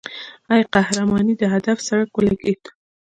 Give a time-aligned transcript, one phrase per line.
[0.53, 2.61] ای قهرمانې د هدف څرک ولګېد.